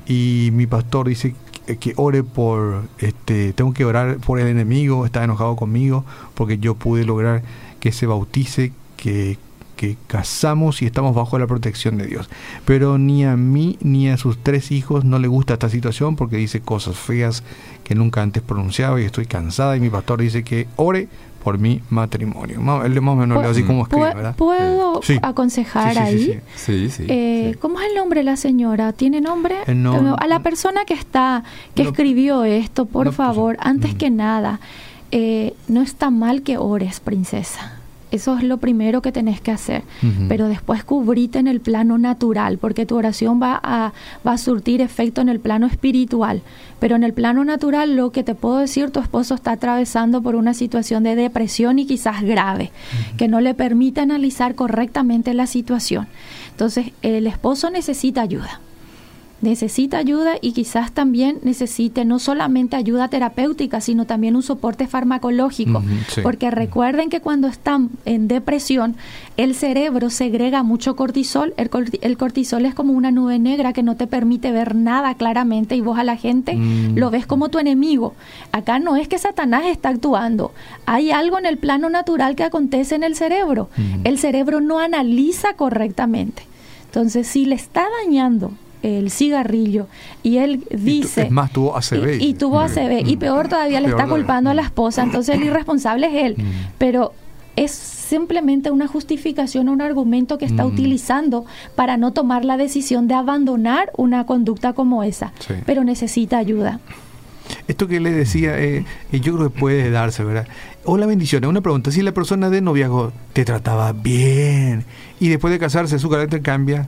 [0.07, 1.35] Y mi pastor dice
[1.79, 6.75] que ore por, este, tengo que orar por el enemigo, está enojado conmigo porque yo
[6.75, 7.43] pude lograr
[7.79, 9.37] que se bautice, que,
[9.83, 12.29] que casamos y estamos bajo la protección de Dios.
[12.63, 16.37] Pero ni a mí ni a sus tres hijos no le gusta esta situación porque
[16.37, 17.43] dice cosas feas
[17.83, 21.09] que nunca antes pronunciaba y estoy cansada y mi pastor dice que ore
[21.43, 22.61] por mi matrimonio.
[22.85, 24.35] Él más o menos así como escribe, ¿verdad?
[24.37, 26.39] ¿Puedo aconsejar ahí?
[26.55, 28.93] Sí, sí, eh, ¿Cómo es el nombre de la señora?
[28.93, 29.55] ¿Tiene nombre?
[29.67, 31.43] Eh, a la persona que está,
[31.75, 34.61] que escribió esto, por favor, antes que nada,
[35.11, 37.82] eh, no está mal que ores, princesa.
[38.13, 39.81] Eso es lo primero que tenés que hacer.
[40.29, 43.91] Pero después cubrite en el plano natural, porque tu oración va a,
[44.25, 46.43] va a surtir efecto en el plano espiritual.
[46.79, 50.35] Pero en el plano natural, lo que te puedo decir, tu esposo está atravesando por
[50.35, 52.69] una situación de depresión y quizás grave,
[53.17, 56.05] que no le permite analizar correctamente la situación.
[56.51, 58.61] Entonces, el esposo necesita ayuda
[59.43, 65.83] necesita ayuda y quizás también necesite no solamente ayuda terapéutica, sino también un soporte farmacológico.
[66.23, 68.95] Porque recuerden que cuando están en depresión,
[69.37, 71.53] el cerebro segrega mucho cortisol.
[71.57, 75.81] El, cortisol es como una nube negra que no te permite ver nada claramente y
[75.81, 76.97] vos a la gente mm.
[76.97, 78.15] lo ves como tu enemigo.
[78.51, 80.53] Acá no es que Satanás está actuando.
[80.85, 83.69] Hay algo en el plano natural que acontece en el cerebro.
[84.03, 86.43] El cerebro no analiza correctamente.
[86.85, 88.51] Entonces, si le está dañando
[88.83, 89.87] el cigarrillo
[90.21, 91.23] y él dice...
[91.23, 92.21] es más, tuvo ACV.
[92.21, 93.07] Y, tuvo ACV.
[93.07, 95.03] Y peor todavía le está culpando a la esposa.
[95.03, 96.35] Entonces el irresponsable es él.
[96.37, 96.51] Mm.
[96.77, 97.13] Pero
[97.55, 100.67] es simplemente una justificación, un argumento que está mm.
[100.67, 105.31] utilizando para no tomar la decisión de abandonar una conducta como esa.
[105.65, 106.79] Pero necesita ayuda.
[107.67, 110.47] Esto que le decía, eh, eh, yo creo que puede darse, ¿verdad?
[110.85, 111.49] Hola, bendiciones.
[111.49, 114.85] Una pregunta, si la persona de noviazgo te trataba bien
[115.19, 116.87] y después de casarse su carácter cambia,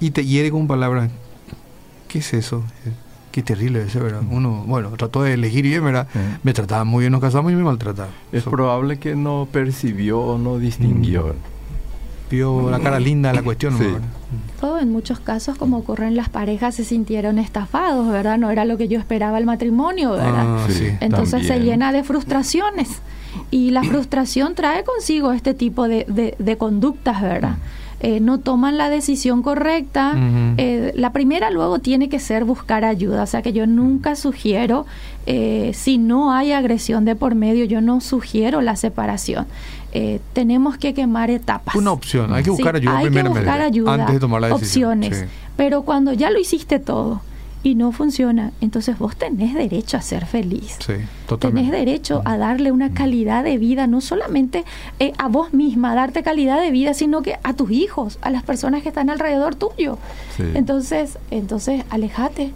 [0.00, 1.10] y te hiere con palabras.
[2.08, 2.64] ¿Qué es eso?
[3.30, 4.22] Qué terrible ese, ¿verdad?
[4.28, 6.08] Uno, bueno, trató de elegir bien, ¿verdad?
[6.42, 8.08] Me trataba muy bien, nos casamos y me maltrataba.
[8.32, 11.28] Es probable que no percibió o no distinguió.
[11.28, 11.60] Mm.
[12.30, 13.84] Vio la cara linda de la cuestión, sí.
[14.60, 18.38] Todo en muchos casos, como ocurre en las parejas, se sintieron estafados, ¿verdad?
[18.38, 20.58] No era lo que yo esperaba el matrimonio, ¿verdad?
[20.58, 23.00] Ah, sí, Entonces se llena de frustraciones.
[23.50, 27.56] Y la frustración trae consigo este tipo de, de, de conductas, ¿verdad?
[28.02, 30.14] Eh, no toman la decisión correcta.
[30.56, 34.86] Eh, la primera luego tiene que ser buscar ayuda, o sea que yo nunca sugiero,
[35.26, 39.46] eh, si no hay agresión de por medio, yo no sugiero la separación.
[40.32, 41.74] tenemos que quemar etapas.
[41.74, 45.02] Una opción, hay que buscar ayuda hay que buscar ayuda, antes de tomar la decisión.
[45.02, 45.26] Opciones.
[45.56, 47.20] Pero cuando ya lo hiciste todo,
[47.62, 50.76] y no funciona, entonces vos tenés derecho a ser feliz.
[50.78, 50.94] Sí,
[51.26, 51.70] totalmente.
[51.70, 54.64] Tenés derecho a darle una calidad de vida, no solamente
[54.98, 58.30] eh, a vos misma, a darte calidad de vida, sino que a tus hijos, a
[58.30, 59.98] las personas que están alrededor tuyo.
[60.54, 62.52] Entonces, entonces, alejate,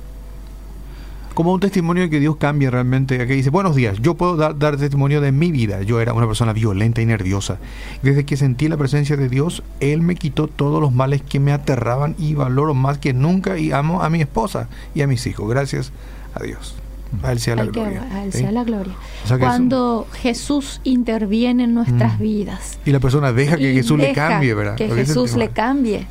[1.35, 3.20] como un testimonio de que Dios cambia realmente.
[3.20, 5.83] Aquí dice, buenos días, yo puedo dar, dar, testimonio de mi vida.
[5.83, 7.59] Yo era una persona violenta y nerviosa.
[8.03, 11.53] Desde que sentí la presencia de Dios, Él me quitó todos los males que me
[11.53, 15.49] aterraban y valoro más que nunca y amo a mi esposa y a mis hijos.
[15.49, 15.92] Gracias
[16.35, 16.84] a Dios.
[17.23, 18.03] A Él sea la gloria.
[18.12, 18.95] a Él sea la gloria.
[19.38, 22.23] Cuando Jesús interviene en nuestras mm.
[22.23, 22.79] vidas.
[22.85, 24.77] Y la persona deja que Jesús le cambie, ¿verdad?
[24.77, 26.07] Que Jesús le cambie.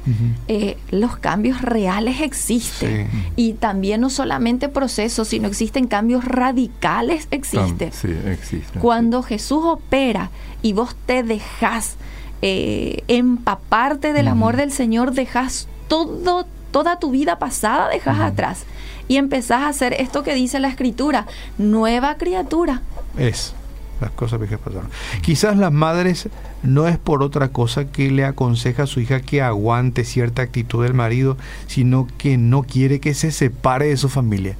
[0.47, 3.09] Eh, los cambios reales existen.
[3.35, 7.91] Y también no solamente procesos, sino existen cambios radicales, existen.
[7.91, 8.81] Sí, existen.
[8.81, 10.29] Cuando Jesús opera
[10.61, 11.95] y vos te dejas
[12.41, 18.65] eh, empaparte del amor del Señor, dejas todo, toda tu vida pasada, dejas atrás
[19.07, 21.25] y empezás a hacer esto que dice la escritura,
[21.57, 22.81] nueva criatura.
[23.17, 23.53] Es
[24.01, 24.89] las cosas que pasaron.
[25.21, 26.29] Quizás las madres
[26.61, 30.83] no es por otra cosa que le aconseja a su hija que aguante cierta actitud
[30.83, 31.37] del marido,
[31.67, 34.55] sino que no quiere que se separe de su familia.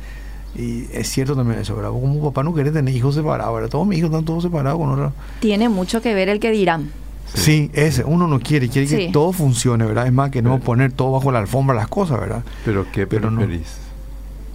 [0.56, 1.92] Y es cierto también eso, ¿verdad?
[1.92, 3.70] Como papá no quiere tener hijos separados, ¿verdad?
[3.70, 5.12] Todos mis hijos están todos separados con otra.
[5.40, 6.92] Tiene mucho que ver el que dirán.
[7.34, 10.06] Sí, ese, uno no quiere, quiere que todo funcione, ¿verdad?
[10.06, 12.44] Es más que no poner todo bajo la alfombra las cosas, ¿verdad?
[12.64, 13.83] Pero ¿qué preferís?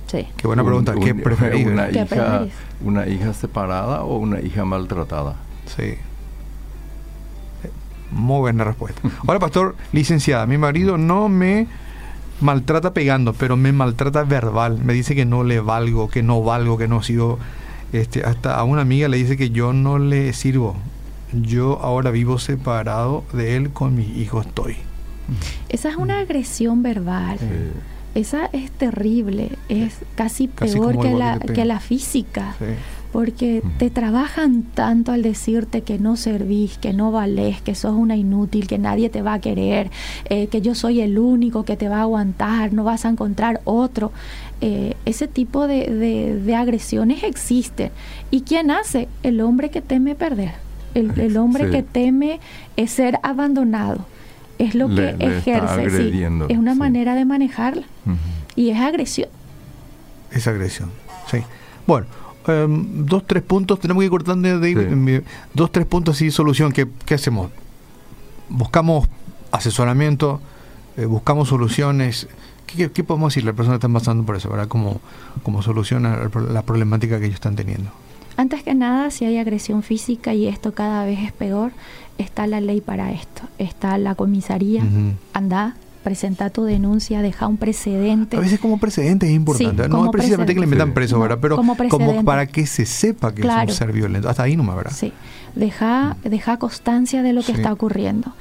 [0.08, 0.26] Sí.
[0.36, 1.66] Qué buena pregunta, ¿qué preferís?
[1.66, 2.46] Una, hija,
[2.82, 5.36] ¿Una hija separada o una hija maltratada?
[5.66, 5.96] Sí.
[8.10, 9.02] Muy buena respuesta.
[9.26, 11.66] Ahora, pastor, licenciada, mi marido no me
[12.40, 14.82] maltrata pegando, pero me maltrata verbal.
[14.82, 17.38] Me dice que no le valgo, que no valgo, que no sigo.
[17.92, 20.76] Este, hasta a una amiga le dice que yo no le sirvo.
[21.32, 24.76] Yo ahora vivo separado de él, con mi hijo estoy.
[25.68, 27.38] Esa es una agresión verbal.
[28.14, 32.56] Esa es terrible, es casi peor que, la, que, la física.
[33.12, 38.16] Porque te trabajan tanto al decirte que no servís, que no valés, que sos una
[38.16, 39.90] inútil, que nadie te va a querer,
[40.28, 43.62] eh, que yo soy el único que te va a aguantar, no vas a encontrar
[43.64, 44.12] otro.
[44.60, 45.86] Eh, ese tipo de,
[46.44, 47.92] de, agresiones existen.
[48.30, 49.08] ¿Y quién hace?
[49.22, 50.52] El hombre que teme perder,
[50.94, 52.40] el, hombre que teme
[52.76, 54.04] es ser abandonado.
[54.58, 56.26] Es lo que ejerce.
[56.48, 57.84] es una manera de manejarla.
[58.56, 59.28] Y es agresión.
[60.32, 60.90] Es agresión,
[61.30, 61.38] sí.
[61.86, 62.06] Bueno,
[62.48, 66.72] Em, dos, tres puntos, tenemos que ir cortando de, dos, tres puntos y solución.
[66.72, 67.50] ¿Qué, ¿Qué, hacemos?
[68.48, 69.06] Buscamos
[69.52, 70.40] asesoramiento,
[70.96, 72.26] eh, buscamos soluciones.
[72.66, 74.66] ¿Qué, ¿Qué, podemos decirle a las personas que están pasando por eso, ¿verdad?
[74.68, 75.00] Como,
[75.42, 77.90] como solución a la problemática que ellos están teniendo.
[78.38, 81.72] Antes que nada, si hay agresión física y esto cada vez es peor,
[82.18, 83.42] está la ley para esto.
[83.58, 84.84] Está la comisaría,
[85.32, 85.74] anda,
[86.04, 88.36] presenta tu denuncia, deja un precedente.
[88.36, 89.88] A veces como precedente es importante.
[89.88, 91.38] no es precisamente que le metan preso, ¿verdad?
[91.42, 94.28] Pero como, para que se sepa que es un ser violento.
[94.28, 94.92] Hasta ahí nomás, ¿verdad?
[94.94, 95.12] Sí.
[95.56, 98.32] Deja, deja constancia de lo que está ocurriendo.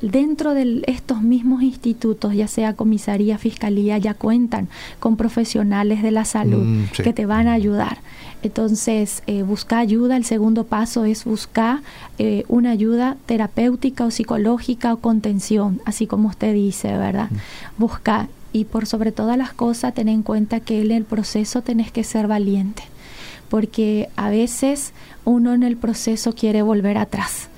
[0.00, 6.24] Dentro de estos mismos institutos, ya sea comisaría, fiscalía, ya cuentan con profesionales de la
[6.24, 7.98] salud mm, que te van a ayudar.
[8.42, 11.80] Entonces, eh, buscar ayuda, el segundo paso es buscar
[12.18, 17.30] eh, una ayuda terapéutica o psicológica o contención, así como usted dice, ¿verdad?
[17.30, 17.36] Mm.
[17.78, 21.90] Buscar y por sobre todas las cosas, tener en cuenta que en el proceso tenés
[21.90, 22.82] que ser valiente,
[23.48, 24.92] porque a veces
[25.24, 27.48] uno en el proceso quiere volver atrás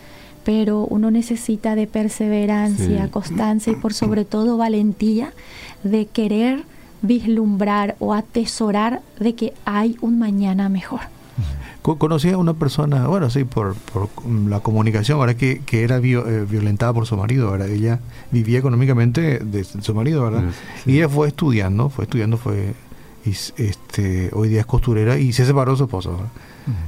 [0.46, 5.32] pero uno necesita de perseverancia, constancia y por sobre todo valentía
[5.82, 6.62] de querer
[7.02, 11.00] vislumbrar o atesorar de que hay un mañana mejor.
[11.82, 14.08] Conocí a una persona, bueno, sí, por, por
[14.48, 17.68] la comunicación, ahora que, que era eh, violentada por su marido, ¿verdad?
[17.68, 17.98] Ella
[18.30, 20.44] vivía económicamente de su marido, ¿verdad?
[20.86, 22.74] Y ella fue estudiando, fue estudiando, fue
[23.24, 26.20] este hoy día es costurera y se separó de su esposo.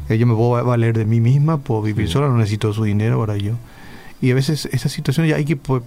[0.08, 3.36] Ella me puedo valer de mí misma, puedo vivir sola, no necesito su dinero, ahora
[3.36, 3.52] yo.
[4.20, 5.82] Y a veces esa situación ya hay que, ¿por,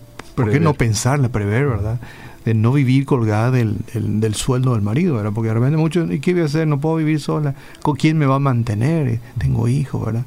[0.49, 1.99] qué no pensarla, prever, verdad?
[2.45, 5.31] de no vivir colgada del, del, sueldo del marido, ¿verdad?
[5.33, 6.67] Porque de repente muchos, ¿y qué voy a hacer?
[6.67, 7.53] No puedo vivir sola.
[7.81, 9.19] ¿Con quién me va a mantener?
[9.37, 10.25] Tengo hijos, ¿verdad?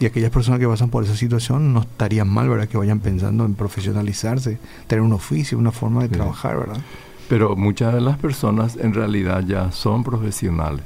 [0.00, 2.68] Y aquellas personas que pasan por esa situación no estarían mal, ¿verdad?
[2.68, 6.80] Que vayan pensando en profesionalizarse, tener un oficio, una forma de trabajar, ¿verdad?
[7.28, 10.84] Pero muchas de las personas en realidad ya son profesionales.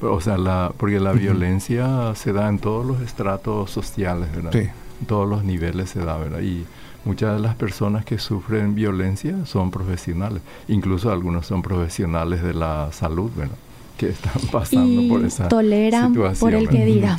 [0.00, 4.52] O sea, la, porque la violencia se da en todos los estratos sociales, ¿verdad?
[4.52, 4.68] Sí.
[5.00, 6.40] En todos los niveles se da, ¿verdad?
[6.40, 6.64] Y
[7.04, 12.90] muchas de las personas que sufren violencia son profesionales, incluso algunos son profesionales de la
[12.92, 13.56] salud, ¿verdad?
[13.98, 17.18] que están pasando por esa toleran por el que dirán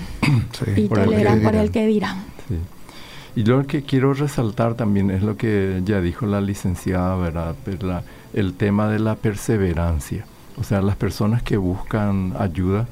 [0.75, 2.23] y toleran por el que dirán
[3.35, 7.55] y lo que quiero resaltar también es lo que ya dijo la licenciada verdad
[8.33, 10.25] el tema de la perseverancia
[10.59, 12.87] o sea las personas que buscan ayuda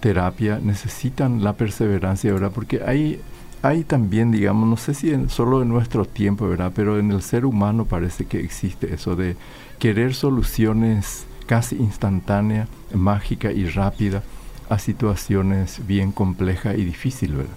[0.00, 3.20] terapia necesitan la perseverancia verdad porque hay
[3.62, 6.72] hay también, digamos, no sé si solo en nuestro tiempo, ¿verdad?
[6.74, 9.36] Pero en el ser humano parece que existe eso de
[9.78, 14.22] querer soluciones casi instantáneas, mágica y rápida
[14.70, 17.54] a situaciones bien complejas y difíciles, ¿verdad?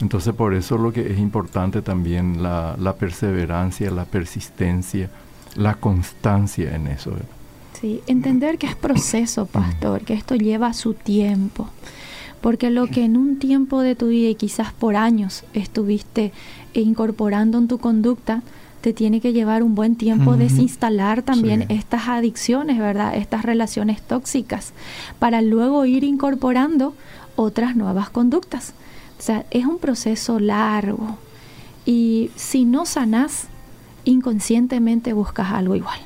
[0.00, 5.08] Entonces por eso lo que es importante también la, la perseverancia, la persistencia,
[5.54, 7.12] la constancia en eso.
[7.12, 7.28] ¿verdad?
[7.80, 11.68] Sí, entender que es proceso, pastor, que esto lleva su tiempo
[12.44, 16.30] porque lo que en un tiempo de tu vida y quizás por años estuviste
[16.74, 18.42] incorporando en tu conducta,
[18.82, 23.16] te tiene que llevar un buen tiempo desinstalar también estas adicciones, ¿verdad?
[23.16, 24.74] Estas relaciones tóxicas,
[25.18, 26.94] para luego ir incorporando
[27.34, 28.74] otras nuevas conductas.
[29.18, 31.16] O sea, es un proceso largo.
[31.86, 33.46] Y si no sanas,
[34.04, 36.00] inconscientemente buscas algo igual.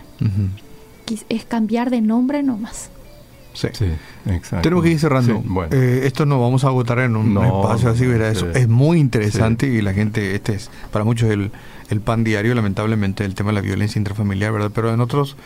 [1.29, 2.91] Es cambiar de nombre nomás.
[3.55, 3.67] Sí.
[4.27, 4.63] exacto.
[4.63, 5.43] Tenemos que ir cerrando.
[5.73, 8.31] Eh, esto no vamos a agotar en un espacio así, ¿verdad?
[8.31, 11.51] Eso es muy interesante y la gente, este es para muchos el,
[11.91, 14.71] el pan diario, lamentablemente, el tema de la violencia intrafamiliar, ¿verdad?
[14.73, 15.37] Pero en otros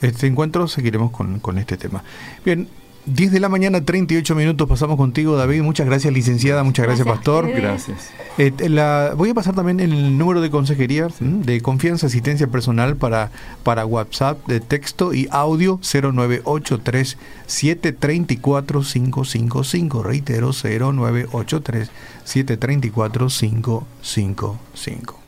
[0.00, 2.04] este encuentro seguiremos con, con este tema.
[2.44, 2.68] Bien,
[3.06, 4.68] 10 de la mañana, 38 minutos.
[4.68, 5.62] Pasamos contigo, David.
[5.62, 6.64] Muchas gracias, licenciada.
[6.64, 7.48] Muchas gracias, pastor.
[7.48, 8.10] Gracias.
[8.36, 13.30] Eh, la, voy a pasar también el número de consejería de confianza, asistencia personal para,
[13.62, 20.02] para WhatsApp de texto y audio 0983 734 555.
[20.02, 21.90] Reitero, 0983
[22.24, 25.25] 734 555.